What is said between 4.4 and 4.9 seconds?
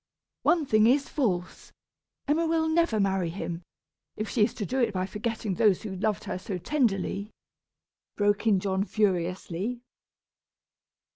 is to do